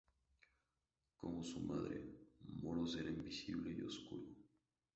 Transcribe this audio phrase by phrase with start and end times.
[1.15, 2.01] Como su madre,
[2.63, 4.29] Moros era invisible y oscuro.